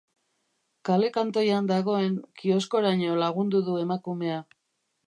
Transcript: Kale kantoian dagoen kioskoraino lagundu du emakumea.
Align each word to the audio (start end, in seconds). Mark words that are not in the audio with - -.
Kale 0.89 1.09
kantoian 1.17 1.69
dagoen 1.73 2.17
kioskoraino 2.41 3.21
lagundu 3.23 3.65
du 3.71 3.79
emakumea. 3.85 4.43